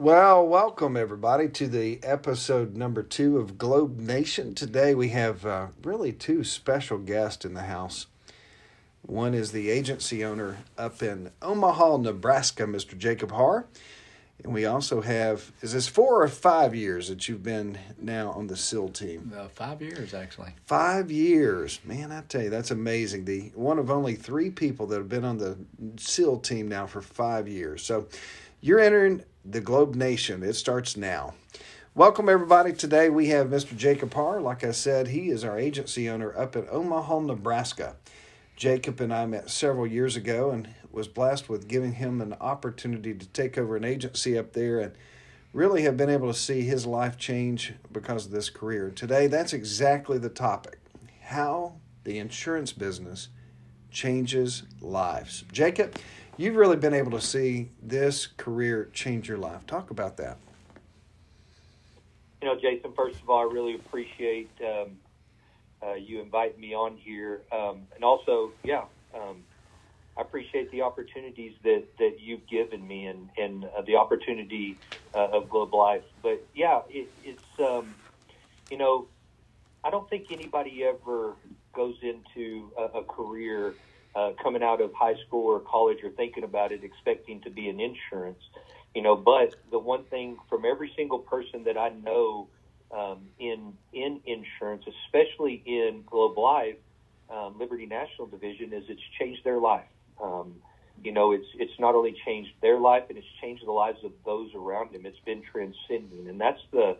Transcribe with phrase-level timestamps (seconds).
[0.00, 4.54] Well, welcome everybody to the episode number two of Globe Nation.
[4.54, 8.06] Today we have uh, really two special guests in the house.
[9.02, 12.96] One is the agency owner up in Omaha, Nebraska, Mr.
[12.96, 13.66] Jacob Harr.
[14.42, 18.46] And we also have, is this four or five years that you've been now on
[18.46, 19.30] the SEAL team?
[19.36, 20.54] Uh, five years, actually.
[20.64, 21.78] Five years.
[21.84, 23.26] Man, I tell you, that's amazing.
[23.26, 25.58] The one of only three people that have been on the
[25.98, 27.84] SEAL team now for five years.
[27.84, 28.08] So
[28.62, 30.42] you're entering the Globe Nation.
[30.42, 31.34] It starts now.
[31.94, 32.72] Welcome, everybody.
[32.72, 33.76] Today we have Mr.
[33.76, 34.40] Jacob Harr.
[34.40, 37.96] Like I said, he is our agency owner up in Omaha, Nebraska.
[38.56, 43.14] Jacob and I met several years ago and was blessed with giving him an opportunity
[43.14, 44.92] to take over an agency up there and
[45.52, 48.90] really have been able to see his life change because of this career.
[48.90, 50.78] Today, that's exactly the topic
[51.22, 53.28] how the insurance business
[53.90, 55.44] changes lives.
[55.52, 55.96] Jacob,
[56.36, 59.66] you've really been able to see this career change your life.
[59.66, 60.38] Talk about that.
[62.42, 64.98] You know, Jason, first of all, I really appreciate um,
[65.82, 67.42] uh, you inviting me on here.
[67.52, 69.44] Um, and also, yeah, um,
[70.16, 74.78] I appreciate the opportunities that, that you've given me and, and uh, the opportunity
[75.14, 76.04] uh, of Globe Life.
[76.22, 77.94] But yeah, it, it's, um,
[78.70, 79.06] you know,
[79.84, 81.34] I don't think anybody ever
[81.72, 83.74] goes into a, a career
[84.14, 87.68] uh, coming out of high school or college or thinking about it expecting to be
[87.68, 88.42] in insurance,
[88.94, 89.16] you know.
[89.16, 92.48] But the one thing from every single person that I know
[92.90, 96.76] um, in in insurance, especially in Globe Life,
[97.30, 99.86] um, Liberty National Division, is it's changed their life.
[100.20, 100.56] Um,
[101.02, 104.12] you know, it's it's not only changed their life, and it's changed the lives of
[104.24, 105.06] those around them.
[105.06, 106.96] It's been transcending, and that's the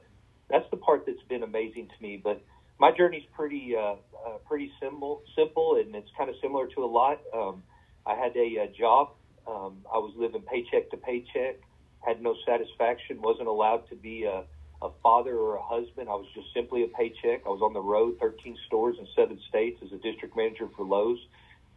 [0.49, 2.21] that's the part that's been amazing to me.
[2.23, 2.41] But
[2.81, 6.87] my journey's pretty uh, uh, pretty simple, simple, and it's kind of similar to a
[6.87, 7.21] lot.
[7.33, 7.63] Um,
[8.07, 9.11] I had a, a job.
[9.47, 11.61] Um, I was living paycheck to paycheck.
[12.01, 13.21] Had no satisfaction.
[13.21, 14.45] wasn't allowed to be a,
[14.81, 16.09] a father or a husband.
[16.09, 17.43] I was just simply a paycheck.
[17.45, 20.87] I was on the road, 13 stores in seven states as a district manager for
[20.87, 21.19] Lowe's,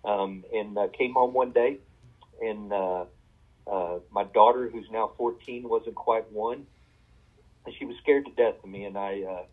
[0.06, 1.80] um, and uh, came home one day,
[2.42, 3.06] and uh,
[3.68, 6.66] uh, my daughter, who's now 14, wasn't quite one,
[7.66, 9.24] and she was scared to death of me, and I.
[9.24, 9.44] Uh,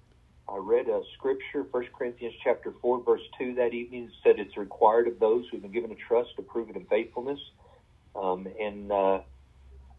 [0.52, 5.06] I read a scripture, 1 Corinthians chapter 4, verse 2 that evening, said it's required
[5.06, 7.38] of those who've been given a trust to prove it in faithfulness.
[8.16, 9.20] Um, and uh,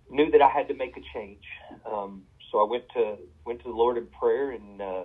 [0.09, 1.43] knew that I had to make a change.
[1.89, 5.03] Um, so I went to went to the Lord in prayer and uh,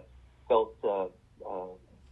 [0.49, 1.05] felt uh,
[1.49, 1.69] uh,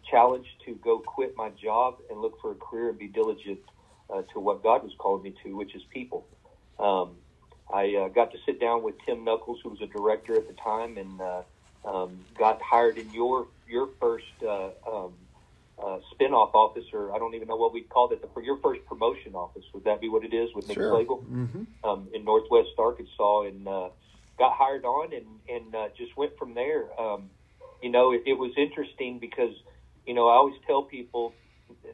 [0.08, 3.58] challenged to go quit my job and look for a career and be diligent
[4.10, 6.26] uh, to what God was calling me to, which is people.
[6.78, 7.16] Um,
[7.72, 10.54] I uh, got to sit down with Tim Knuckles, who was a director at the
[10.54, 11.42] time, and uh,
[11.84, 15.12] um, got hired in your your first uh, um,
[15.78, 18.84] uh, spinoff office, or I don't even know what we called it, the, your first
[18.86, 19.64] promotion office.
[19.74, 20.92] Would that be what it is with Nick Sure.
[20.92, 21.88] Slagle Mm-hmm.
[21.88, 23.88] um, in Northwest Arkansas, and uh,
[24.38, 26.84] got hired on, and and uh, just went from there.
[26.98, 27.30] Um,
[27.82, 29.54] you know, it, it was interesting because
[30.06, 31.34] you know I always tell people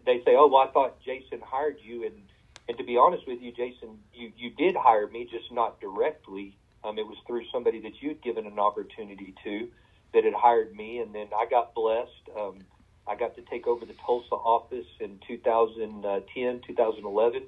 [0.06, 2.14] they say, "Oh, well, I thought Jason hired you," and
[2.68, 6.56] and to be honest with you, Jason, you you did hire me, just not directly.
[6.84, 9.68] Um, it was through somebody that you'd given an opportunity to
[10.14, 12.30] that had hired me, and then I got blessed.
[12.36, 12.58] Um,
[13.06, 17.42] I got to take over the Tulsa office in 2010, 2011,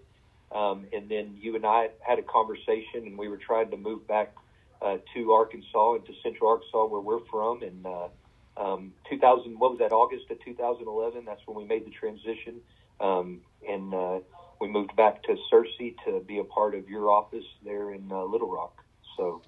[0.52, 4.06] um, and then you and I had a conversation, and we were trying to move
[4.06, 4.34] back
[4.80, 8.08] uh, to Arkansas and to Central Arkansas, where we're from, and uh,
[8.56, 9.58] um, 2000.
[9.58, 9.92] What was that?
[9.92, 11.24] August of 2011.
[11.24, 12.60] That's when we made the transition,
[13.00, 14.18] um, and uh,
[14.60, 18.24] we moved back to Searcy to be a part of your office there in uh,
[18.24, 18.81] Little Rock.
[19.16, 19.42] So,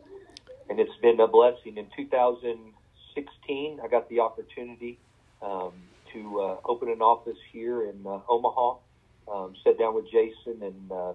[0.68, 1.76] and it's been a blessing.
[1.76, 4.98] In 2016, I got the opportunity
[5.42, 5.72] um,
[6.12, 8.76] to uh, open an office here in uh, Omaha.
[9.26, 11.12] Um, sat down with Jason and uh,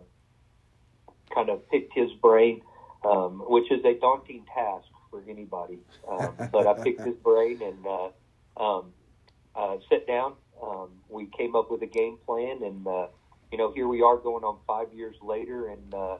[1.34, 2.62] kind of picked his brain,
[3.06, 5.80] um, which is a daunting task for anybody.
[6.08, 8.10] Um, but I picked his brain and uh,
[8.62, 8.94] um,
[9.56, 10.34] uh, sat down.
[10.62, 13.08] Um, we came up with a game plan, and uh,
[13.52, 16.18] you know, here we are going on five years later, and uh,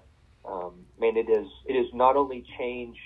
[0.50, 3.00] um, man, it is it has not only changed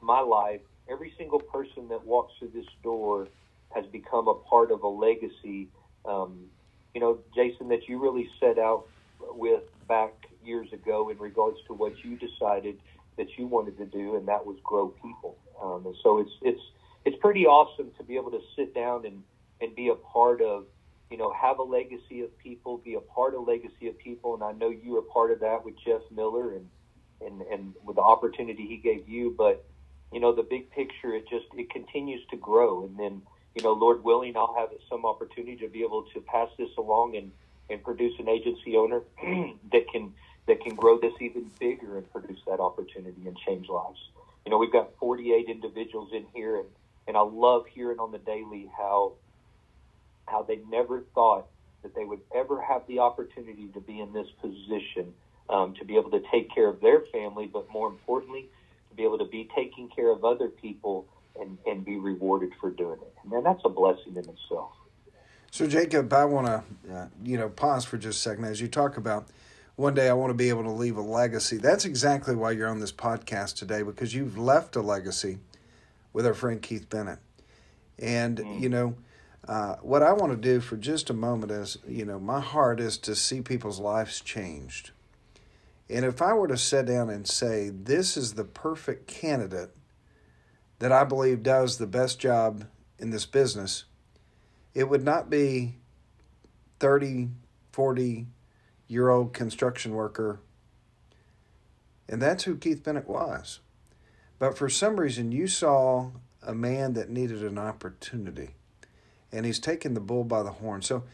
[0.00, 0.60] my life.
[0.88, 3.26] Every single person that walks through this door
[3.74, 5.68] has become a part of a legacy.
[6.04, 6.46] Um,
[6.94, 8.86] you know, Jason, that you really set out
[9.20, 10.12] with back
[10.44, 12.78] years ago in regards to what you decided
[13.16, 15.36] that you wanted to do, and that was grow people.
[15.60, 16.60] Um, and so it's it's
[17.04, 19.22] it's pretty awesome to be able to sit down and
[19.60, 20.66] and be a part of,
[21.10, 24.44] you know, have a legacy of people, be a part of legacy of people, and
[24.44, 26.68] I know you are part of that with Jeff Miller and
[27.24, 29.64] and and with the opportunity he gave you, but
[30.12, 32.84] you know the big picture it just it continues to grow.
[32.84, 33.22] And then
[33.54, 37.16] you know lord willing i'll have some opportunity to be able to pass this along
[37.16, 37.32] and
[37.70, 39.00] and produce an agency owner
[39.72, 40.12] that can
[40.46, 43.98] that can grow this even bigger and produce that opportunity and change lives.
[44.44, 46.68] You know, we've got 48 individuals in here, and,
[47.08, 49.14] and I love hearing on the daily how
[50.26, 51.46] how they never thought
[51.82, 55.14] that they would ever have the opportunity to be in this position,
[55.48, 58.46] um, to be able to take care of their family, but more importantly,
[58.90, 61.06] to be able to be taking care of other people
[61.40, 63.14] and, and be rewarded for doing it.
[63.22, 64.72] And then that's a blessing in itself.
[65.50, 68.68] So, Jacob, I want to, uh, you know, pause for just a second as you
[68.68, 69.28] talk about
[69.76, 71.58] one day I want to be able to leave a legacy.
[71.58, 75.38] That's exactly why you're on this podcast today because you've left a legacy
[76.12, 77.18] with our friend Keith Bennett.
[77.98, 78.60] And, mm.
[78.60, 78.96] you know,
[79.46, 82.80] uh, what I want to do for just a moment is, you know, my heart
[82.80, 84.90] is to see people's lives changed.
[85.88, 89.70] And if I were to sit down and say, this is the perfect candidate
[90.78, 92.64] that I believe does the best job
[92.98, 93.84] in this business,
[94.74, 95.76] it would not be
[96.80, 97.28] 30,
[97.72, 98.26] 40
[98.88, 100.40] year old construction worker.
[102.08, 103.60] And that's who Keith Bennett was.
[104.38, 106.10] But for some reason, you saw
[106.42, 108.50] a man that needed an opportunity
[109.32, 110.82] and he's taken the bull by the horn.
[110.82, 111.04] So,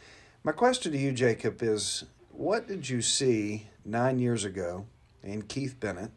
[0.44, 4.86] my question to you, Jacob, is what did you see nine years ago
[5.22, 6.10] in Keith Bennett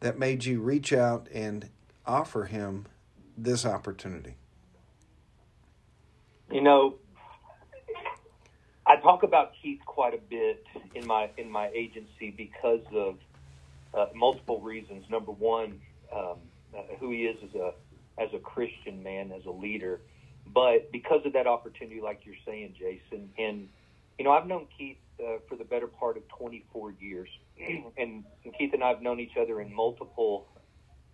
[0.00, 1.68] that made you reach out and
[2.06, 2.86] offer him
[3.36, 4.36] this opportunity?
[6.50, 6.96] You know,
[8.86, 10.64] I talk about Keith quite a bit
[10.94, 13.16] in my in my agency because of
[13.94, 15.04] uh, multiple reasons.
[15.10, 15.80] Number one,
[16.14, 16.36] um,
[16.76, 17.72] uh, who he is as a
[18.18, 20.00] as a Christian man, as a leader
[20.52, 23.68] but because of that opportunity, like you're saying, Jason, and
[24.18, 27.28] you know, I've known Keith uh, for the better part of 24 years,
[27.98, 30.48] and, and Keith and I have known each other in multiple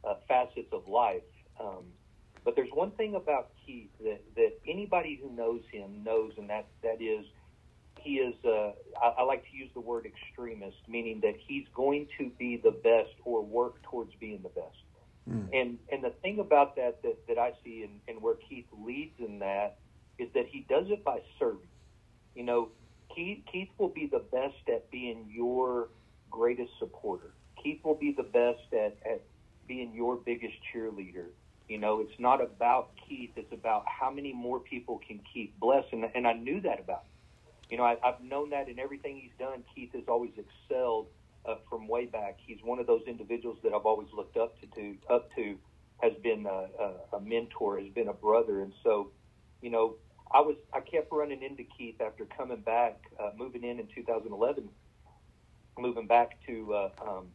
[0.04, 1.22] uh, facets of life.
[1.58, 1.84] Um,
[2.44, 6.66] but there's one thing about Keith that, that anybody who knows him knows, and that
[6.82, 7.26] that is
[8.00, 8.34] he is.
[8.44, 12.56] Uh, I, I like to use the word extremist, meaning that he's going to be
[12.56, 14.76] the best or work towards being the best.
[15.28, 15.48] Mm.
[15.52, 19.18] And and the thing about that that, that I see and, and where Keith leads
[19.18, 19.76] in that
[20.18, 21.68] is that he does it by serving.
[22.34, 22.68] You know,
[23.14, 25.88] Keith Keith will be the best at being your
[26.30, 27.32] greatest supporter.
[27.62, 29.22] Keith will be the best at, at
[29.66, 31.26] being your biggest cheerleader.
[31.68, 35.84] You know, it's not about Keith, it's about how many more people can Keith bless.
[35.92, 37.10] And, and I knew that about him.
[37.70, 39.62] You know, I, I've known that in everything he's done.
[39.74, 41.06] Keith has always excelled
[41.46, 42.38] uh, from way back.
[42.44, 44.66] He's one of those individuals that I've always looked up to.
[44.66, 45.56] to up to
[46.02, 49.10] has been a, a, a mentor, has been a brother, and so
[49.60, 49.96] you know
[50.32, 54.68] I was I kept running into Keith after coming back, uh, moving in in 2011,
[55.78, 57.26] moving back to uh, um,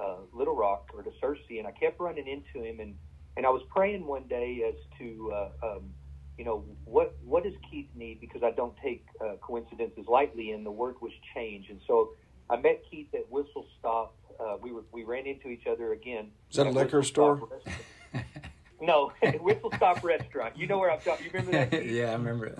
[0.00, 2.94] uh, Little Rock or to Searcy, and I kept running into him, and
[3.36, 5.90] and I was praying one day as to uh, um,
[6.38, 10.64] you know what what does Keith need because I don't take uh, coincidences lightly, and
[10.64, 12.12] the word was change, and so
[12.48, 14.14] I met Keith at Whistle Stop.
[14.38, 16.30] Uh, we were we ran into each other again.
[16.50, 17.48] Is that a liquor store?
[18.80, 20.56] No, Whistle Stop Restaurant.
[20.56, 21.26] You know where I'm talking.
[21.26, 21.86] You remember that?
[21.96, 22.58] Yeah, I remember it.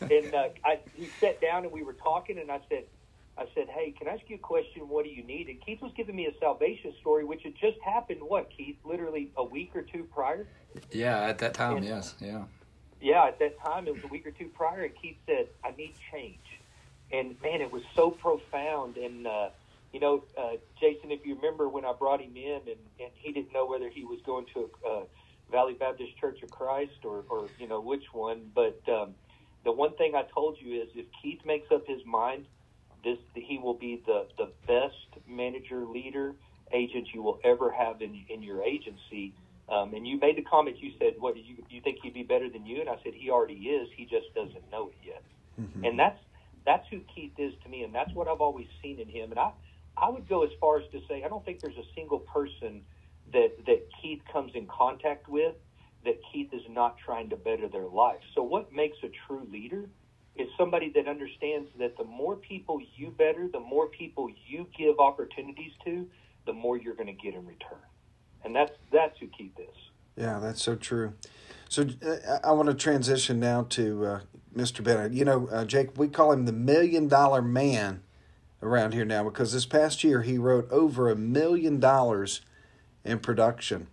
[0.00, 2.84] and uh, I, we sat down and we were talking, and I said,
[3.38, 4.88] I said, "Hey, can I ask you a question?
[4.88, 7.78] What do you need?" And Keith was giving me a salvation story, which had just
[7.84, 8.20] happened.
[8.22, 8.76] What, Keith?
[8.84, 10.46] Literally a week or two prior.
[10.90, 12.44] Yeah, at that time, and, yes, yeah.
[13.00, 15.72] Yeah, at that time it was a week or two prior, and Keith said, "I
[15.76, 16.38] need change."
[17.12, 18.96] and man, it was so profound.
[18.96, 19.50] And uh,
[19.92, 23.32] you know, uh, Jason, if you remember when I brought him in, and, and he
[23.32, 25.00] didn't know whether he was going to uh,
[25.50, 29.14] Valley Baptist Church of Christ or, or you know which one, but um,
[29.64, 32.46] the one thing I told you is if Keith makes up his mind,
[33.04, 36.34] this he will be the the best manager, leader,
[36.72, 39.34] agent you will ever have in in your agency.
[39.68, 40.78] Um, and you made the comment.
[40.80, 43.14] You said, "What do you you think he'd be better than you?" And I said,
[43.14, 43.88] "He already is.
[43.94, 45.22] He just doesn't know it yet."
[45.60, 45.84] Mm-hmm.
[45.84, 46.18] And that's
[46.66, 49.30] that's who Keith is to me, and that's what I've always seen in him.
[49.30, 49.52] And I,
[49.96, 52.82] I would go as far as to say I don't think there's a single person
[53.32, 55.54] that that Keith comes in contact with
[56.04, 58.20] that Keith is not trying to better their life.
[58.34, 59.84] So what makes a true leader
[60.36, 64.98] is somebody that understands that the more people you better, the more people you give
[64.98, 66.08] opportunities to,
[66.46, 67.78] the more you're going to get in return.
[68.44, 69.76] And that's that's who Keith is.
[70.16, 71.14] Yeah, that's so true.
[71.68, 74.20] So uh, I want to transition now to uh,
[74.56, 74.82] Mr.
[74.82, 75.12] Bennett.
[75.12, 78.02] You know, uh, Jake, we call him the million dollar man
[78.62, 82.40] around here now because this past year he wrote over a million dollars
[83.04, 83.86] in production.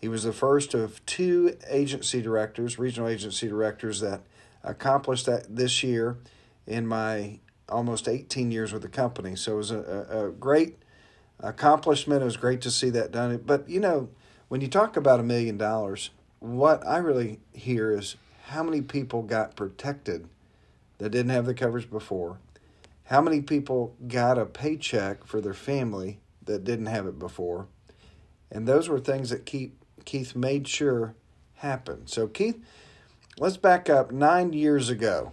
[0.00, 4.22] He was the first of two agency directors, regional agency directors, that
[4.64, 6.18] accomplished that this year
[6.66, 7.38] in my
[7.68, 9.36] almost 18 years with the company.
[9.36, 10.76] So it was a, a, great
[11.40, 12.22] accomplishment.
[12.22, 13.36] It was great to see that done.
[13.44, 14.08] But, you know,
[14.48, 18.16] when you talk about a million dollars, what I really hear is
[18.46, 20.28] how many people got protected
[20.98, 22.38] that didn't have the coverage before?
[23.04, 27.66] How many people got a paycheck for their family that didn't have it before?
[28.52, 29.72] And those were things that Keith,
[30.04, 31.14] Keith made sure
[31.54, 32.10] happened.
[32.10, 32.62] So, Keith,
[33.38, 35.32] let's back up nine years ago.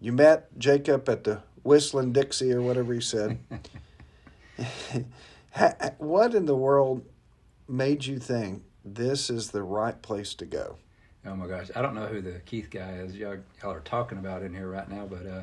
[0.00, 3.38] You met Jacob at the Whistling Dixie or whatever he said.
[5.98, 7.04] what in the world
[7.68, 10.76] made you think this is the right place to go?
[11.26, 13.16] Oh my gosh, I don't know who the Keith guy is.
[13.16, 15.42] Y'all, y'all are talking about in here right now, but uh,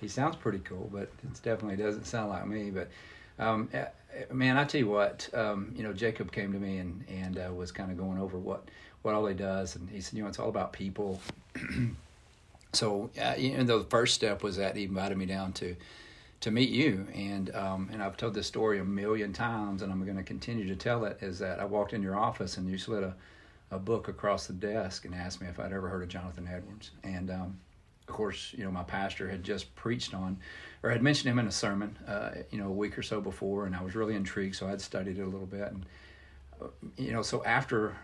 [0.00, 0.88] he sounds pretty cool.
[0.92, 2.70] But it definitely doesn't sound like me.
[2.70, 2.88] But
[3.40, 3.68] um,
[4.32, 7.52] man, I tell you what, um, you know, Jacob came to me and and uh,
[7.52, 8.68] was kind of going over what
[9.02, 11.20] what all he does, and he said, you know, it's all about people.
[12.72, 15.76] so, uh, even though the first step was that he invited me down to
[16.40, 20.04] to meet you, and um, and I've told this story a million times, and I'm
[20.04, 21.18] going to continue to tell it.
[21.20, 23.14] Is that I walked in your office and you slid a
[23.74, 26.92] a book across the desk and asked me if I'd ever heard of Jonathan Edwards.
[27.02, 27.58] And um,
[28.06, 30.38] of course, you know, my pastor had just preached on,
[30.82, 33.64] or had mentioned him in a sermon, uh, you know, a week or so before,
[33.64, 35.72] and I was really intrigued, so I'd studied it a little bit.
[35.72, 35.86] And,
[36.60, 36.66] uh,
[36.98, 37.96] you know, so after,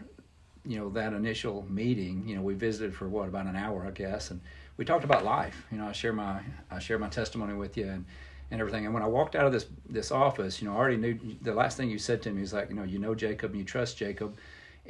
[0.64, 3.90] you know, that initial meeting, you know, we visited for what, about an hour, I
[3.90, 4.40] guess, and
[4.78, 5.66] we talked about life.
[5.70, 6.40] You know, I share my,
[6.70, 8.06] I share my testimony with you and,
[8.50, 8.86] and everything.
[8.86, 11.52] And when I walked out of this, this office, you know, I already knew, the
[11.52, 13.66] last thing you said to me is like, you know, you know Jacob and you
[13.66, 14.38] trust Jacob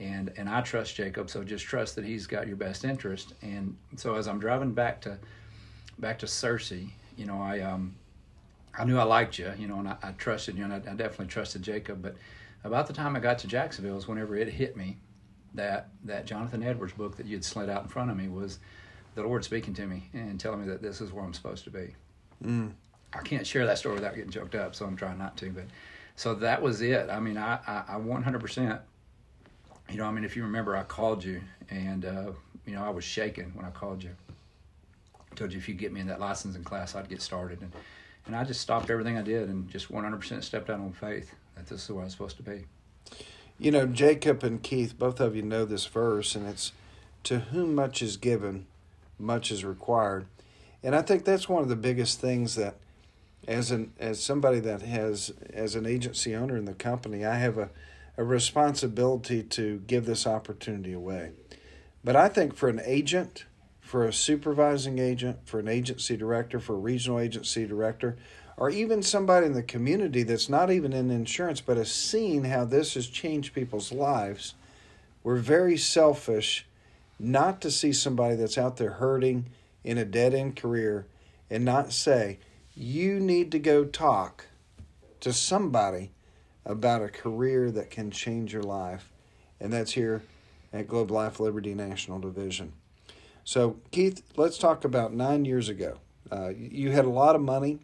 [0.01, 3.35] and and I trust Jacob, so just trust that he's got your best interest.
[3.43, 5.19] And so as I'm driving back to
[5.99, 7.95] back to Searcy, you know, I um
[8.77, 10.95] I knew I liked you, you know, and I, I trusted you, and I, I,
[10.95, 12.01] definitely trusted Jacob.
[12.01, 12.17] But
[12.65, 14.97] about the time I got to Jacksonville is whenever it hit me
[15.55, 18.59] that that Jonathan Edwards book that you'd slid out in front of me was
[19.15, 21.71] the Lord speaking to me and telling me that this is where I'm supposed to
[21.71, 21.95] be.
[22.43, 22.73] Mm.
[23.13, 25.51] I can't share that story without getting choked up, so I'm trying not to.
[25.51, 25.65] But
[26.17, 27.11] so that was it.
[27.11, 28.81] I mean, I, I, I 100%
[29.91, 32.33] you know, I mean, if you remember, I called you, and uh,
[32.67, 34.11] you know, I was shaking when I called you.
[35.31, 37.73] I told you if you get me in that licensing class, I'd get started, and
[38.27, 41.67] and I just stopped everything I did and just 100% stepped out on faith that
[41.67, 42.65] this is where I was supposed to be.
[43.59, 46.73] You know, Jacob and Keith, both of you know this verse, and it's
[47.25, 48.67] to whom much is given,
[49.19, 50.27] much is required.
[50.83, 52.77] And I think that's one of the biggest things that
[53.49, 57.59] as an as somebody that has as an agency owner in the company, I have
[57.59, 57.71] a
[58.21, 61.33] a responsibility to give this opportunity away.
[62.05, 63.47] But I think for an agent,
[63.81, 68.19] for a supervising agent, for an agency director, for a regional agency director,
[68.59, 72.67] or even somebody in the community that's not even in insurance but has seen how
[72.67, 74.53] this has changed people's lives,
[75.25, 76.67] we're very selfish
[77.19, 79.47] not to see somebody that's out there hurting
[79.83, 81.07] in a dead end career
[81.49, 82.39] and not say,
[82.75, 84.45] you need to go talk
[85.21, 86.11] to somebody
[86.65, 89.11] about a career that can change your life,
[89.61, 90.23] and that's here
[90.73, 92.73] at Globe Life Liberty National Division.
[93.45, 95.99] So, Keith, let's talk about nine years ago.
[96.31, 97.81] Uh, you had a lot of money,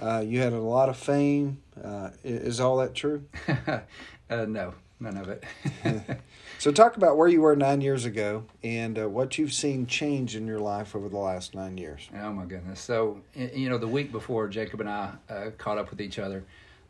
[0.00, 1.58] uh, you had a lot of fame.
[1.82, 3.24] Uh, is all that true?
[4.30, 5.42] Uh, no, none of it.
[6.58, 10.36] so, talk about where you were nine years ago and uh, what you've seen change
[10.36, 12.10] in your life over the last nine years.
[12.14, 12.78] Oh, my goodness.
[12.78, 16.44] So, you know, the week before Jacob and I uh, caught up with each other,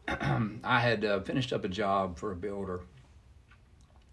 [0.64, 2.80] I had uh, finished up a job for a builder,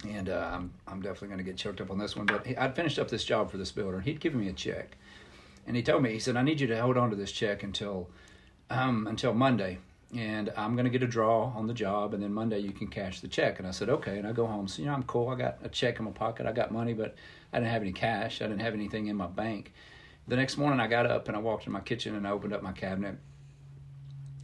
[0.07, 2.25] and uh, I'm I'm definitely going to get choked up on this one.
[2.25, 4.97] But I'd finished up this job for this builder, and he'd given me a check,
[5.65, 7.63] and he told me he said I need you to hold on to this check
[7.63, 8.09] until
[8.69, 9.77] um, until Monday,
[10.13, 12.87] and I'm going to get a draw on the job, and then Monday you can
[12.87, 13.59] cash the check.
[13.59, 14.67] And I said okay, and I go home.
[14.67, 15.29] So you know I'm cool.
[15.29, 16.45] I got a check in my pocket.
[16.45, 17.15] I got money, but
[17.53, 18.41] I didn't have any cash.
[18.41, 19.71] I didn't have anything in my bank.
[20.27, 22.51] The next morning I got up and I walked in my kitchen and I opened
[22.51, 23.17] up my cabinet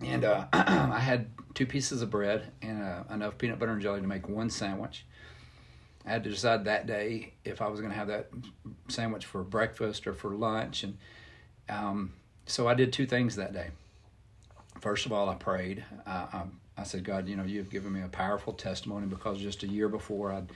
[0.04, 4.02] and uh, I had two pieces of bread and uh, enough peanut butter and jelly
[4.02, 5.06] to make one sandwich.
[6.06, 8.30] I had to decide that day if I was going to have that
[8.88, 10.98] sandwich for breakfast or for lunch, and
[11.70, 12.14] um,
[12.48, 13.70] so I did two things that day.
[14.80, 15.84] First of all, I prayed.
[16.08, 16.44] I,
[16.76, 19.88] I said, God, you know, you've given me a powerful testimony because just a year
[19.88, 20.50] before I'd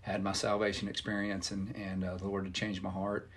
[0.00, 3.30] had my salvation experience, and and uh, the Lord had changed my heart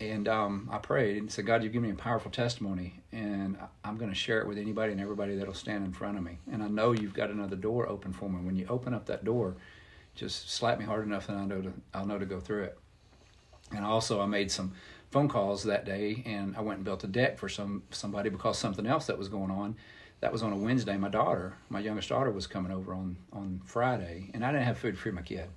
[0.00, 3.98] and um, I prayed and said, God, you've given me a powerful testimony, and I'm
[3.98, 6.38] going to share it with anybody and everybody that'll stand in front of me.
[6.50, 8.44] And I know you've got another door open for me.
[8.44, 9.56] When you open up that door,
[10.14, 12.78] just slap me hard enough and I know to I'll know to go through it.
[13.72, 14.72] And also, I made some
[15.10, 18.58] phone calls that day, and I went and built a deck for some somebody because
[18.58, 19.76] something else that was going on.
[20.20, 20.96] That was on a Wednesday.
[20.96, 24.78] My daughter, my youngest daughter, was coming over on on Friday, and I didn't have
[24.78, 25.48] food for my kid,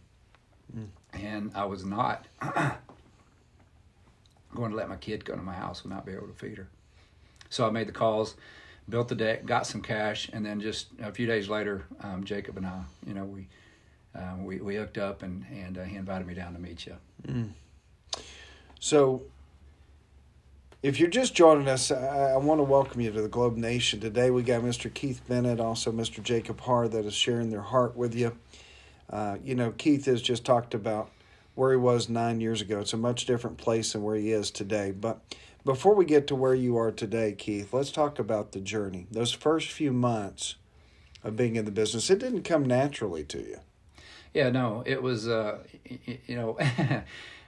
[0.75, 0.87] mm.
[1.13, 2.27] and I was not.
[4.53, 6.57] going to let my kid go to my house and not be able to feed
[6.57, 6.67] her.
[7.49, 8.35] So I made the calls,
[8.89, 12.57] built the deck, got some cash, and then just a few days later, um, Jacob
[12.57, 13.47] and I, you know, we
[14.15, 16.95] uh, we we hooked up, and and uh, he invited me down to meet you.
[17.27, 17.49] Mm.
[18.79, 19.21] So
[20.83, 24.01] If you're just joining us, I, I want to welcome you to the Globe Nation.
[24.01, 24.93] Today we got Mr.
[24.93, 26.21] Keith Bennett, also Mr.
[26.21, 28.35] Jacob Harr, that is sharing their heart with you.
[29.09, 31.09] Uh, you know, Keith has just talked about
[31.55, 32.79] where he was nine years ago.
[32.79, 34.91] It's a much different place than where he is today.
[34.91, 35.21] But
[35.65, 39.07] before we get to where you are today, Keith, let's talk about the journey.
[39.11, 40.55] Those first few months
[41.23, 43.57] of being in the business, it didn't come naturally to you.
[44.33, 45.59] Yeah, no, it was, uh,
[46.25, 46.57] you know,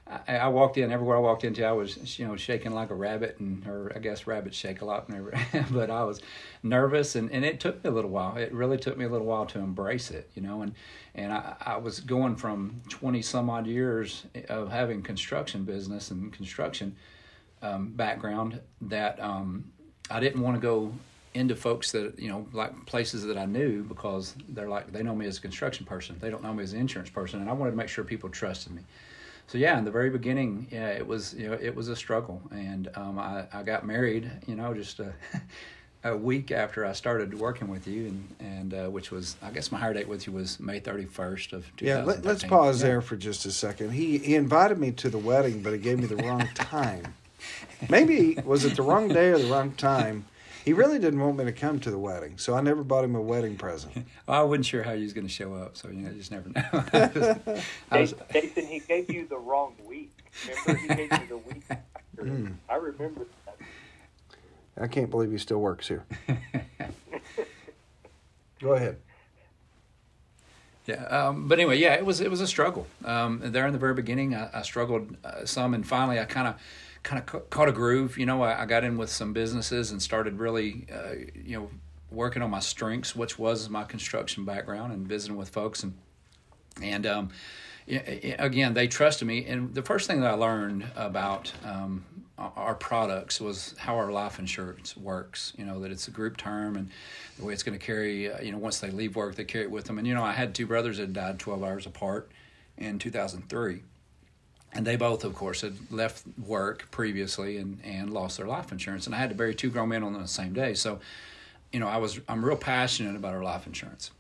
[0.08, 1.66] I, I, walked in everywhere I walked into.
[1.66, 4.86] I was, you know, shaking like a rabbit, and or I guess rabbits shake a
[4.86, 5.10] lot.
[5.72, 6.22] but I was
[6.62, 8.38] nervous, and, and it took me a little while.
[8.38, 10.62] It really took me a little while to embrace it, you know.
[10.62, 10.76] And
[11.16, 16.32] and I, I was going from twenty some odd years of having construction business and
[16.32, 16.96] construction
[17.64, 19.72] um, background that um,
[20.12, 20.94] I didn't want to go
[21.34, 25.16] into folks that you know like places that I knew because they're like they know
[25.16, 26.16] me as a construction person.
[26.20, 28.30] They don't know me as an insurance person, and I wanted to make sure people
[28.30, 28.84] trusted me
[29.48, 32.42] so yeah, in the very beginning, yeah, it was you know it was a struggle,
[32.52, 35.14] and um, I I got married, you know, just a,
[36.04, 39.72] a week after I started working with you, and and uh, which was I guess
[39.72, 42.04] my hire date with you was May thirty first of yeah.
[42.04, 42.88] Let, us pause yeah.
[42.88, 43.92] there for just a second.
[43.92, 47.14] He he invited me to the wedding, but he gave me the wrong time.
[47.88, 50.26] Maybe was it the wrong day or the wrong time?
[50.66, 53.14] He really didn't want me to come to the wedding, so I never bought him
[53.14, 53.94] a wedding present.
[54.28, 56.18] well, I wasn't sure how he was going to show up, so you know, you
[56.18, 57.62] just never know.
[57.92, 60.12] was, Jason, he gave you the wrong week.
[60.66, 61.84] Remember, he gave you the week after.
[62.16, 62.56] Mm.
[62.70, 63.58] I remember that.
[64.82, 66.06] I can't believe he still works here.
[68.62, 68.98] Go ahead.
[70.88, 72.88] Yeah, um, but anyway, yeah, it was it was a struggle.
[73.04, 76.48] Um, there in the very beginning, I, I struggled uh, some, and finally, I kind
[76.48, 76.56] of
[77.06, 78.18] kind of caught a groove.
[78.18, 81.70] You know, I, I, got in with some businesses and started really, uh, you know,
[82.12, 85.94] working on my strengths, which was my construction background and visiting with folks and
[86.82, 87.30] and um,
[87.88, 89.46] again, they trusted me.
[89.46, 92.04] And the first thing that I learned about um,
[92.38, 95.54] our products was how our life insurance works.
[95.58, 96.90] You know that it's a group term and
[97.38, 98.30] the way it's going to carry.
[98.30, 100.00] Uh, you know, once they leave work, they carry it with them.
[100.00, 102.30] And you know, I had two brothers that died 12 hours apart
[102.78, 103.84] in 2003
[104.76, 109.06] and they both, of course, had left work previously and, and lost their life insurance.
[109.06, 110.74] And I had to bury two grown men on the same day.
[110.74, 111.00] So,
[111.72, 114.12] you know, I was I'm real passionate about our life insurance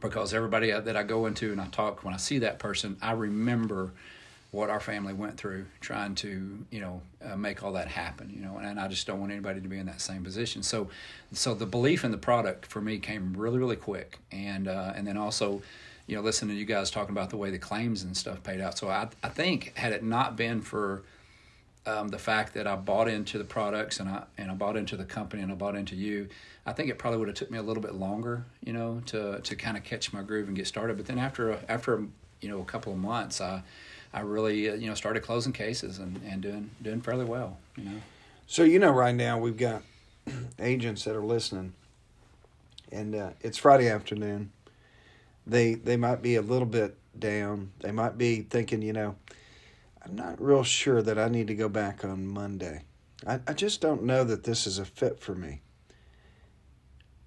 [0.00, 3.12] because everybody that I go into and I talk when I see that person, I
[3.12, 3.92] remember
[4.50, 8.40] what our family went through trying to you know uh, make all that happen you
[8.40, 10.88] know and I just don't want anybody to be in that same position so
[11.32, 15.06] so the belief in the product for me came really really quick and uh, and
[15.06, 15.60] then also
[16.08, 18.60] you know, listening to you guys talking about the way the claims and stuff paid
[18.60, 18.78] out.
[18.78, 21.02] So I, I think had it not been for
[21.86, 24.96] um, the fact that I bought into the products and I and I bought into
[24.96, 26.28] the company and I bought into you,
[26.66, 29.40] I think it probably would have took me a little bit longer, you know, to
[29.40, 30.96] to kind of catch my groove and get started.
[30.96, 32.02] But then after a, after
[32.40, 33.62] you know a couple of months, I
[34.14, 37.84] I really uh, you know started closing cases and, and doing doing fairly well, you
[37.84, 38.00] know.
[38.46, 39.82] So you know, right now we've got
[40.58, 41.74] agents that are listening,
[42.90, 44.52] and uh, it's Friday afternoon
[45.48, 47.72] they they might be a little bit down.
[47.80, 49.16] They might be thinking, you know,
[50.04, 52.82] I'm not real sure that I need to go back on Monday.
[53.26, 55.62] I, I just don't know that this is a fit for me.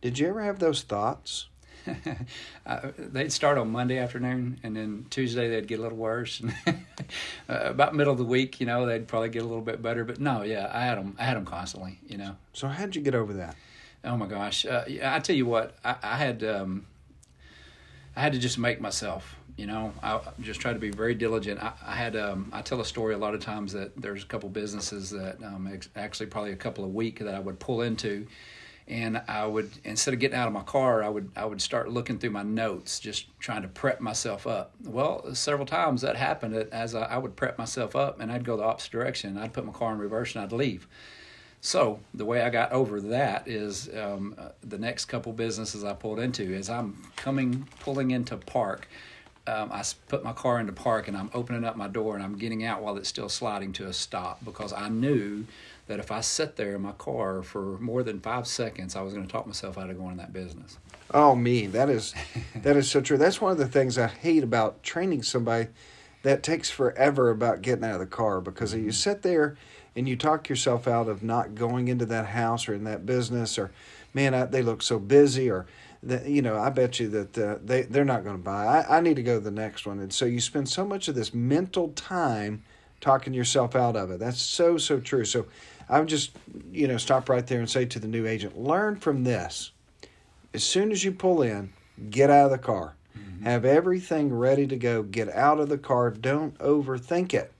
[0.02, 1.48] Did you ever have those thoughts?
[2.66, 6.42] uh, they'd start on Monday afternoon, and then Tuesday they'd get a little worse.
[6.68, 6.74] uh,
[7.48, 10.06] about middle of the week, you know, they'd probably get a little bit better.
[10.06, 11.16] But no, yeah, I had them.
[11.20, 12.00] I had them constantly.
[12.08, 12.36] You know.
[12.54, 13.56] So how'd you get over that?
[14.04, 14.66] Oh my gosh!
[14.66, 16.86] Uh, I tell you what, I, I had um,
[18.22, 19.36] I had to just make myself.
[19.58, 21.60] You know, I just try to be very diligent.
[21.60, 24.28] I, I had um, I tell a story a lot of times that there's a
[24.28, 28.28] couple businesses that um, actually probably a couple of week that I would pull into,
[28.88, 31.90] and I would instead of getting out of my car, I would I would start
[31.90, 34.76] looking through my notes, just trying to prep myself up.
[34.86, 38.56] Well, several times that happened as I, I would prep myself up, and I'd go
[38.56, 39.36] the opposite direction.
[39.36, 40.88] I'd put my car in reverse and I'd leave.
[41.62, 45.93] So the way I got over that is um, uh, the next couple businesses I
[45.93, 48.88] pulled into is I'm coming pulling into park.
[49.45, 52.38] Um, I put my car into park and I'm opening up my door and I'm
[52.38, 55.45] getting out while it's still sliding to a stop because I knew
[55.86, 59.13] that if I sat there in my car for more than five seconds, I was
[59.13, 60.80] going to talk myself out of going in that business.
[61.13, 62.15] Oh, me, that is
[62.56, 63.17] that is so true.
[63.17, 65.67] That's one of the things I hate about training somebody
[66.24, 68.86] that takes forever about getting out of the car because mm-hmm.
[68.86, 69.58] you sit there
[69.96, 73.58] and you talk yourself out of not going into that house or in that business
[73.58, 73.72] or
[74.14, 75.66] man I, they look so busy or
[76.04, 78.66] that you know i bet you that uh, they they're not going to buy.
[78.66, 80.00] I, I need to go to the next one.
[80.00, 82.64] And so you spend so much of this mental time
[83.00, 84.20] talking yourself out of it.
[84.20, 85.26] That's so so true.
[85.26, 85.46] So
[85.90, 86.32] i would just
[86.72, 89.72] you know stop right there and say to the new agent learn from this.
[90.54, 91.72] As soon as you pull in
[92.10, 92.96] get out of the car.
[93.18, 93.44] Mm-hmm.
[93.44, 95.04] have everything ready to go.
[95.04, 96.10] Get out of the car.
[96.12, 97.52] Don't overthink it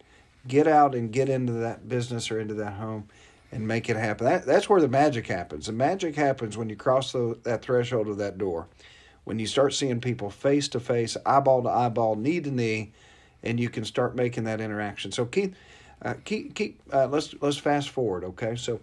[0.48, 3.08] get out and get into that business or into that home
[3.52, 4.26] and make it happen.
[4.26, 5.68] That, that's where the magic happens.
[5.68, 8.68] The magic happens when you cross the, that threshold of that door,
[9.24, 12.92] when you start seeing people face to face, eyeball to eyeball, knee to knee,
[13.44, 15.12] and you can start making that interaction.
[15.12, 15.56] So Keith,
[16.02, 18.24] uh, keep keep uh, let's let's fast forward.
[18.24, 18.80] Okay, so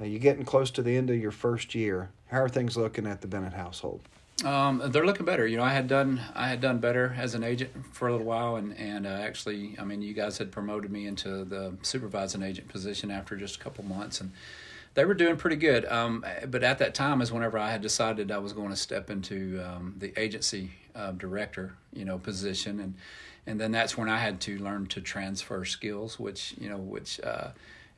[0.00, 2.10] uh, you're getting close to the end of your first year.
[2.28, 4.00] How are things looking at the Bennett household?
[4.44, 5.46] Um, they're looking better.
[5.46, 8.26] You know, I had done I had done better as an agent for a little
[8.26, 12.42] while, and and uh, actually, I mean, you guys had promoted me into the supervising
[12.42, 14.30] agent position after just a couple months, and
[14.94, 15.84] they were doing pretty good.
[15.86, 19.10] Um, but at that time is whenever I had decided I was going to step
[19.10, 22.94] into um, the agency uh, director, you know, position, and
[23.44, 27.20] and then that's when I had to learn to transfer skills, which you know, which.
[27.20, 27.48] Uh,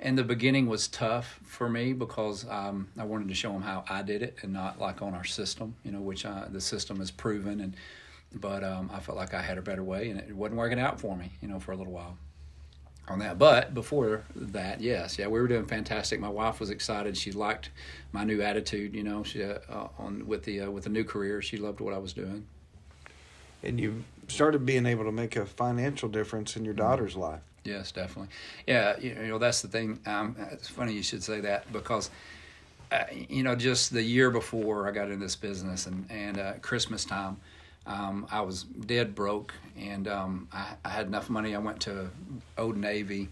[0.01, 3.85] in the beginning was tough for me because um, I wanted to show them how
[3.89, 7.01] I did it and not like on our system, you know, which uh, the system
[7.01, 7.61] is proven.
[7.61, 7.77] And
[8.33, 11.01] but um, I felt like I had a better way, and it wasn't working out
[11.01, 12.17] for me, you know, for a little while
[13.09, 13.39] on that.
[13.39, 16.21] But before that, yes, yeah, we were doing fantastic.
[16.21, 17.71] My wife was excited; she liked
[18.13, 19.59] my new attitude, you know, she uh,
[19.99, 21.43] on with the uh, with the new career.
[21.43, 22.47] She loved what I was doing.
[23.63, 26.83] And you started being able to make a financial difference in your mm-hmm.
[26.83, 27.43] daughter's life.
[27.65, 28.33] Yes, definitely.
[28.67, 30.01] Yeah, you know that's the thing.
[30.07, 32.11] Um, it's funny you should say that because.
[32.93, 36.55] Uh, you know, just the year before I got in this business, and and uh,
[36.61, 37.37] Christmas time,
[37.87, 41.55] um, I was dead broke, and um, I, I, had enough money.
[41.55, 42.11] I went to
[42.59, 43.29] Old Navy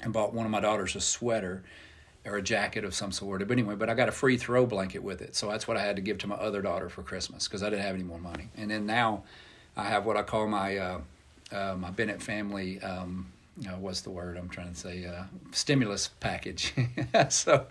[0.00, 1.62] and bought one of my daughters a sweater
[2.24, 3.46] or a jacket of some sort.
[3.46, 5.80] But anyway, but I got a free throw blanket with it, so that's what I
[5.80, 8.18] had to give to my other daughter for Christmas because I didn't have any more
[8.18, 8.48] money.
[8.56, 9.24] And then now,
[9.76, 11.00] I have what I call my uh,
[11.52, 12.80] uh, my Bennett family.
[12.80, 15.06] Um, you know, what's the word I'm trying to say?
[15.06, 16.74] Uh, stimulus package.
[17.30, 17.66] so,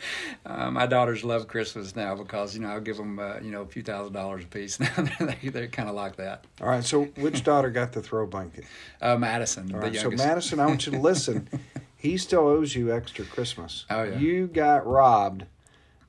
[0.45, 3.61] uh, my daughters love Christmas now because you know I'll give them uh, you know
[3.61, 4.79] a few thousand dollars a piece.
[4.95, 6.45] Now they they're kind of like that.
[6.59, 6.83] All right.
[6.83, 8.65] So, which daughter got the throw blanket?
[9.01, 9.73] Uh, Madison.
[9.73, 9.95] All right.
[9.95, 11.47] So, Madison, I want you to listen.
[11.97, 13.85] he still owes you extra Christmas.
[13.89, 14.17] Oh yeah.
[14.17, 15.45] You got robbed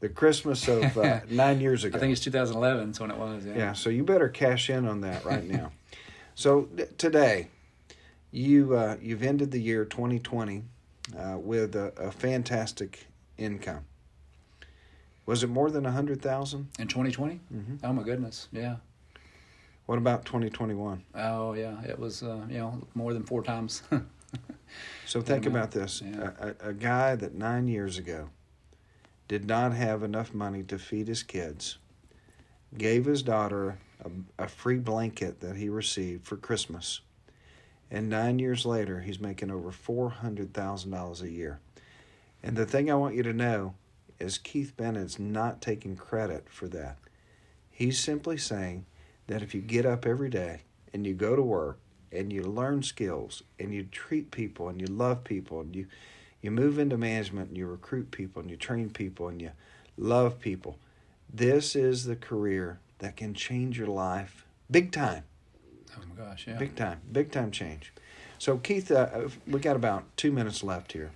[0.00, 1.96] the Christmas of uh, nine years ago.
[1.96, 3.44] I think it's 2011 is when it was.
[3.44, 3.57] Yeah.
[3.57, 3.72] Yeah.
[3.74, 5.72] So you better cash in on that right now.
[6.35, 7.48] so today,
[8.37, 10.62] you uh, you've ended the year 2020
[11.18, 13.07] uh, with a, a, fantastic
[13.38, 13.85] income.
[15.25, 17.40] Was it more than a hundred thousand in 2020?
[17.53, 17.77] Mm-hmm.
[17.83, 18.77] Oh my goodness, yeah.
[19.87, 21.03] What about 2021?
[21.14, 23.83] Oh yeah, it was uh, you know more than four times.
[25.07, 26.31] so think about this: yeah.
[26.38, 28.29] a, a guy that nine years ago
[29.29, 31.79] did not have enough money to feed his kids,
[32.77, 37.01] gave his daughter a, a free blanket that he received for Christmas
[37.90, 41.61] and nine years later, he's making over $400,000 a year.
[42.42, 43.75] And the thing I want you to know
[44.18, 46.99] is Keith Bennett's not taking credit for that.
[47.70, 48.87] He's simply saying
[49.27, 51.79] that if you get up every day and you go to work
[52.11, 55.87] and you learn skills and you treat people and you love people and you,
[56.40, 59.51] you move into management and you recruit people and you train people and you
[59.96, 60.79] love people,
[61.33, 65.25] this is the career that can change your life big time.
[65.96, 66.56] Oh my gosh, yeah.
[66.56, 67.92] Big time, big time change.
[68.38, 71.11] So, Keith, uh, uh, we got about two minutes left here.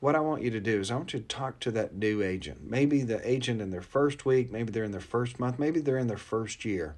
[0.00, 2.22] What I want you to do is I want you to talk to that new
[2.22, 2.68] agent.
[2.68, 5.98] Maybe the agent in their first week, maybe they're in their first month, maybe they're
[5.98, 6.96] in their first year,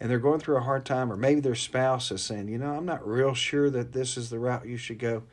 [0.00, 2.74] and they're going through a hard time, or maybe their spouse is saying, you know,
[2.74, 5.24] I'm not real sure that this is the route you should go.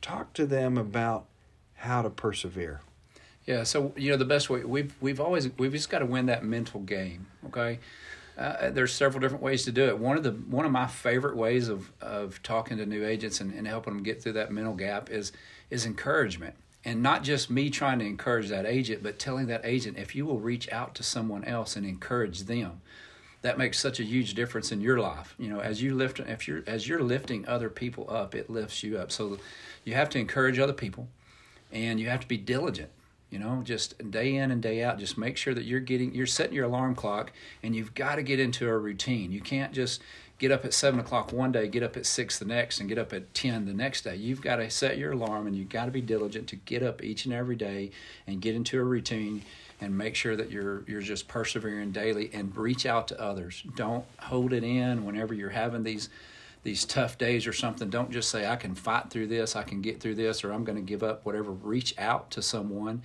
[0.00, 1.26] Talk to them about
[1.74, 2.80] how to persevere.
[3.44, 6.26] Yeah, so you know the best way we've we've always we've just got to win
[6.26, 7.26] that mental game.
[7.46, 7.80] Okay,
[8.36, 9.98] uh, there's several different ways to do it.
[9.98, 13.52] One of the one of my favorite ways of of talking to new agents and,
[13.52, 15.32] and helping them get through that mental gap is
[15.70, 16.54] is encouragement.
[16.84, 20.26] And not just me trying to encourage that agent, but telling that agent if you
[20.26, 22.80] will reach out to someone else and encourage them,
[23.42, 25.34] that makes such a huge difference in your life.
[25.38, 28.82] You know, as you lift, if you're as you're lifting other people up, it lifts
[28.82, 29.12] you up.
[29.12, 29.38] So
[29.84, 31.08] you have to encourage other people,
[31.70, 32.90] and you have to be diligent
[33.32, 36.26] you know just day in and day out just make sure that you're getting you're
[36.26, 39.32] setting your alarm clock and you've got to get into a routine.
[39.32, 40.02] You can't just
[40.38, 42.98] get up at 7 o'clock one day get up at 6 the next and get
[42.98, 44.16] up at 10 the next day.
[44.16, 47.02] You've got to set your alarm and you've got to be diligent to get up
[47.02, 47.90] each and every day
[48.26, 49.42] and get into a routine
[49.80, 53.62] and make sure that you're you're just persevering daily and reach out to others.
[53.76, 56.10] Don't hold it in whenever you're having these
[56.62, 59.80] these tough days or something, don't just say, I can fight through this, I can
[59.80, 61.50] get through this, or I'm going to give up, whatever.
[61.50, 63.02] Reach out to someone.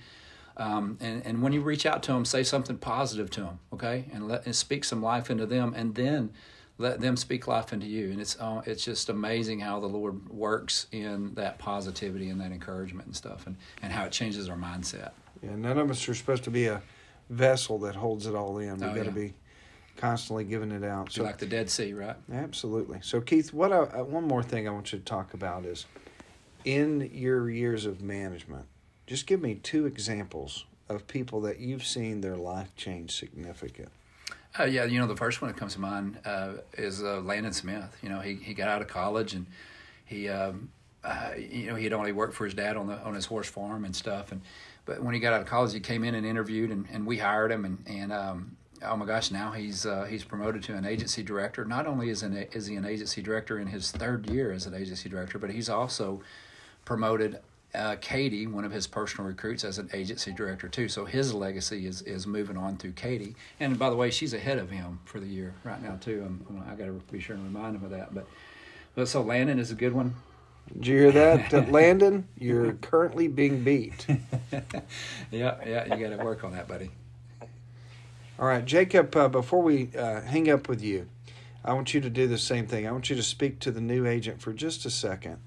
[0.56, 4.06] Um, and, and when you reach out to them, say something positive to them, okay?
[4.12, 6.30] And, let, and speak some life into them, and then
[6.78, 8.10] let them speak life into you.
[8.10, 12.52] And it's, uh, it's just amazing how the Lord works in that positivity and that
[12.52, 15.10] encouragement and stuff, and, and how it changes our mindset.
[15.42, 16.82] Yeah, none of us are supposed to be a
[17.30, 18.78] vessel that holds it all in.
[18.78, 19.34] We've oh, got to be
[19.98, 21.12] constantly giving it out.
[21.12, 22.16] So like the Dead Sea, right?
[22.32, 23.00] Absolutely.
[23.02, 25.84] So Keith, what I, uh, one more thing I want you to talk about is
[26.64, 28.64] in your years of management,
[29.06, 33.90] just give me two examples of people that you've seen their life change significant.
[34.58, 37.52] Uh, yeah, you know, the first one that comes to mind uh, is uh, Landon
[37.52, 37.96] Smith.
[38.02, 39.46] You know, he, he got out of college and
[40.04, 40.70] he, um,
[41.04, 43.48] uh, you know, he had only worked for his dad on the on his horse
[43.48, 44.32] farm and stuff.
[44.32, 44.40] And
[44.84, 47.18] but when he got out of college, he came in and interviewed, and, and we
[47.18, 47.64] hired him.
[47.64, 51.64] And and um, oh my gosh, now he's uh, he's promoted to an agency director.
[51.64, 54.74] Not only is an is he an agency director in his third year as an
[54.74, 56.22] agency director, but he's also
[56.84, 57.40] promoted
[57.74, 60.88] uh, Katie, one of his personal recruits, as an agency director too.
[60.88, 63.34] So his legacy is is moving on through Katie.
[63.60, 66.22] And by the way, she's ahead of him for the year right now too.
[66.24, 68.14] I'm, i got to be sure and remind him of that.
[68.14, 68.26] But
[68.94, 70.14] but so Landon is a good one.
[70.74, 72.28] Did you hear that, Landon?
[72.38, 74.06] You're currently being beat.
[75.30, 76.90] yeah, yeah, you got to work on that, buddy.
[78.38, 79.14] All right, Jacob.
[79.16, 81.08] Uh, before we uh, hang up with you,
[81.64, 82.86] I want you to do the same thing.
[82.86, 85.38] I want you to speak to the new agent for just a second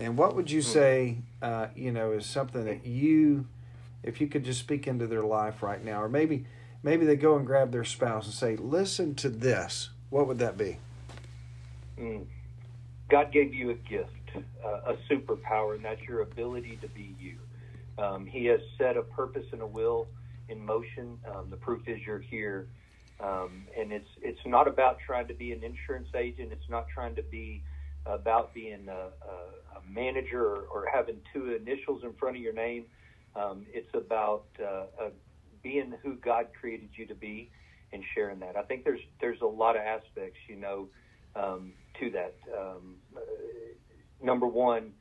[0.00, 3.46] and what would you say, uh, you know, is something that you,
[4.02, 6.46] if you could just speak into their life right now, or maybe,
[6.82, 10.56] maybe they go and grab their spouse and say, "Listen to this." What would that
[10.56, 10.78] be?
[11.98, 12.24] Mm.
[13.10, 14.10] God gave you a gift,
[14.64, 17.36] uh, a superpower, and that's your ability to be you.
[17.98, 20.08] Um, he has set a purpose and a will
[20.50, 21.18] in motion.
[21.32, 22.68] Um, the proof is you're here,
[23.20, 26.52] um, and it's it's not about trying to be an insurance agent.
[26.52, 27.62] It's not trying to be
[28.06, 32.54] about being a, a, a manager or, or, having two initials in front of your
[32.54, 32.86] name.
[33.36, 35.10] Um, it's about uh, uh,
[35.62, 37.50] being who God created you to be
[37.92, 38.56] and sharing that.
[38.56, 40.88] I think there's there's a lot of aspects, you know,
[41.36, 42.34] um, to that.
[42.58, 43.20] Um, uh,
[44.22, 44.92] number one,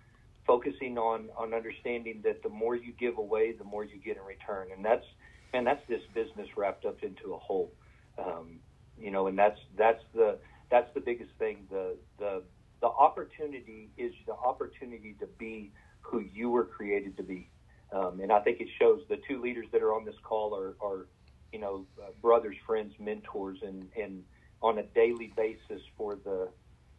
[0.45, 4.23] focusing on on understanding that the more you give away, the more you get in
[4.23, 5.05] return, and that's
[5.53, 7.71] and that's this business wrapped up into a whole.
[8.17, 8.59] Um,
[8.97, 10.37] you know, and that's that's the
[10.69, 11.67] that's the biggest thing.
[11.69, 12.43] The the
[12.81, 17.49] the opportunity is the opportunity to be who you were created to be.
[17.91, 20.75] Um, and I think it shows the two leaders that are on this call are,
[20.81, 21.07] are
[21.51, 24.23] you know, uh, brothers, friends, mentors, and, and
[24.61, 26.49] on a daily basis for the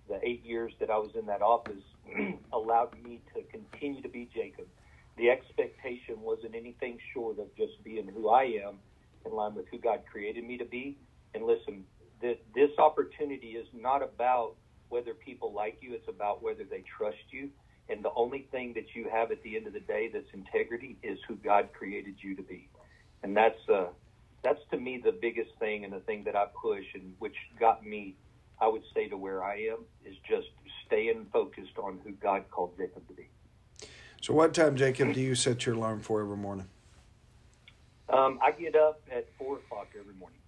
[0.09, 1.85] the eight years that I was in that office
[2.53, 4.67] allowed me to continue to be Jacob.
[5.21, 8.81] The expectation wasn't anything short of just being who I am
[9.27, 10.99] in line with who God created me to be.
[11.35, 11.85] And listen,
[12.23, 14.57] th- this opportunity is not about
[14.91, 17.51] whether people like you, it's about whether they trust you.
[17.91, 20.99] And the only thing that you have at the end of the day that's integrity
[21.05, 22.71] is who God created you to be.
[23.23, 23.89] And that's uh,
[24.45, 27.87] that's to me the biggest thing and the thing that I push and which got
[27.87, 28.17] me,
[28.61, 30.49] I would say, to where I am is just
[30.89, 33.31] staying focused on who God called Jacob to be.
[34.21, 36.67] So, what time, Jacob, do you set your alarm for every morning?
[38.11, 40.39] Um, I get up at four o'clock every morning.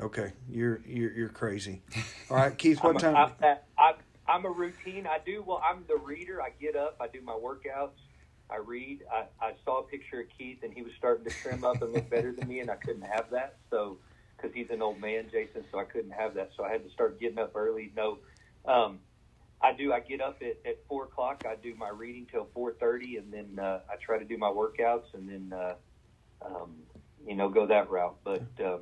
[0.00, 1.82] Okay, you're you're you're crazy.
[2.30, 3.32] All right, Keith, what I'm, time?
[3.42, 3.94] I'm, I'm,
[4.26, 5.06] I'm a routine.
[5.06, 5.62] I do well.
[5.62, 6.40] I'm the reader.
[6.40, 6.96] I get up.
[6.98, 7.98] I do my workouts.
[8.48, 9.00] I read.
[9.12, 11.92] I, I saw a picture of Keith, and he was starting to trim up and
[11.92, 13.56] look better than me, and I couldn't have that.
[13.68, 13.98] So,
[14.36, 16.52] because he's an old man, Jason, so I couldn't have that.
[16.56, 17.92] So I had to start getting up early.
[17.94, 18.18] No,
[18.64, 19.00] um,
[19.62, 19.92] I do.
[19.92, 21.44] I get up at, at four o'clock.
[21.46, 24.48] I do my reading till four thirty, and then uh, I try to do my
[24.48, 25.74] workouts, and then uh,
[26.44, 26.74] um,
[27.26, 28.16] you know go that route.
[28.24, 28.80] But um,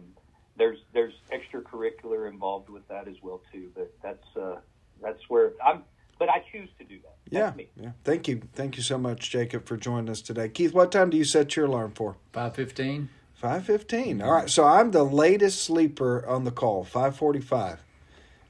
[0.56, 3.70] there's there's extracurricular involved with that as well too.
[3.74, 4.60] But that's uh,
[5.02, 5.84] that's where I'm.
[6.18, 7.16] But I choose to do that.
[7.30, 7.90] yeah, yeah.
[8.02, 10.48] Thank you, thank you so much, Jacob, for joining us today.
[10.48, 12.16] Keith, what time do you set your alarm for?
[12.32, 13.08] Five fifteen.
[13.34, 14.20] Five fifteen.
[14.20, 14.50] All right.
[14.50, 16.82] So I'm the latest sleeper on the call.
[16.82, 17.84] Five forty-five.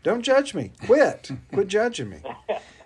[0.09, 0.73] Don't judge me.
[0.87, 1.31] Quit.
[1.53, 2.23] Quit judging me.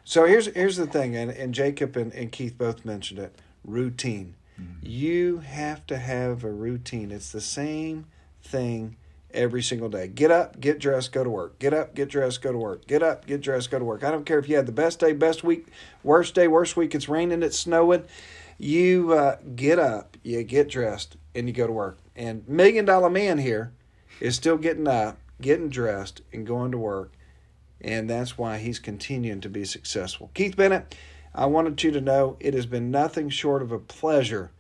[0.03, 3.33] So here's here's the thing, and, and Jacob and, and Keith both mentioned it.
[3.65, 4.35] Routine.
[4.61, 4.85] Mm-hmm.
[4.85, 7.13] You have to have a routine.
[7.13, 8.07] It's the same
[8.43, 8.97] thing
[9.33, 10.09] every single day.
[10.09, 11.61] Get up, get dressed, go to work.
[11.61, 12.89] Get up, get dressed, go to work.
[12.89, 14.03] Get up, get dressed, go to work.
[14.03, 15.69] I don't care if you had the best day, best week,
[16.03, 16.93] worst day, worst week.
[16.93, 18.03] It's raining, it's snowing.
[18.59, 21.99] You uh, get up, you get dressed, and you go to work.
[22.17, 23.71] And Million Dollar Man here
[24.19, 27.13] is still getting up, getting dressed, and going to work.
[27.81, 30.31] And that's why he's continuing to be successful.
[30.35, 30.95] Keith Bennett,
[31.35, 34.53] I wanted you to know it has been nothing short of a pleasure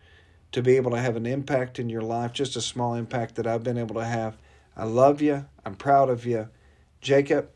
[0.52, 3.46] to be able to have an impact in your life, just a small impact that
[3.46, 4.36] I've been able to have.
[4.76, 5.46] I love you.
[5.64, 6.48] I'm proud of you.
[7.00, 7.48] Jacob,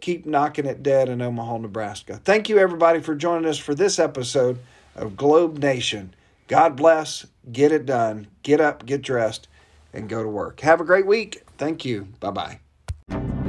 [0.00, 2.20] keep knocking it dead in Omaha, Nebraska.
[2.24, 4.58] Thank you, everybody, for joining us for this episode
[4.94, 6.14] of Globe Nation.
[6.48, 7.26] God bless.
[7.50, 8.26] Get it done.
[8.42, 9.48] Get up, get dressed,
[9.92, 10.60] and go to work.
[10.60, 11.42] Have a great week.
[11.56, 12.08] Thank you.
[12.20, 12.71] Bye bye.
[13.08, 13.41] Thank you